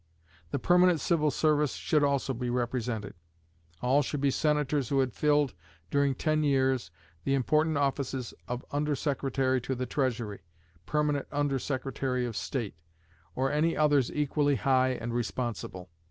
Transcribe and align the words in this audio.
The 0.49 0.57
permanent 0.57 0.99
civil 0.99 1.29
service 1.29 1.73
should 1.73 2.03
also 2.03 2.33
be 2.33 2.49
represented; 2.49 3.13
all 3.83 4.01
should 4.01 4.19
be 4.19 4.31
senators 4.31 4.89
who 4.89 4.97
had 4.99 5.13
filled, 5.13 5.53
during 5.91 6.15
ten 6.15 6.43
years, 6.43 6.89
the 7.23 7.35
important 7.35 7.77
offices 7.77 8.33
of 8.47 8.65
under 8.71 8.95
secretary 8.95 9.61
to 9.61 9.75
the 9.75 9.85
Treasury, 9.85 10.39
permanent 10.87 11.27
under 11.31 11.59
secretary 11.59 12.25
of 12.25 12.35
State, 12.35 12.73
or 13.35 13.51
any 13.51 13.77
others 13.77 14.11
equally 14.11 14.55
high 14.55 14.93
and 14.93 15.13
responsible. 15.13 15.91